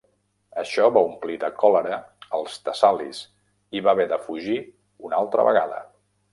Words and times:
Això 0.61 0.85
va 0.95 1.03
omplir 1.09 1.35
de 1.43 1.49
còlera 1.63 1.99
els 2.39 2.57
tessalis 2.69 3.21
i 3.81 3.85
va 3.89 3.95
haver 3.95 4.09
de 4.15 4.21
fugir 4.27 4.59
una 5.11 5.23
altra 5.23 5.49
vegada. 5.53 5.83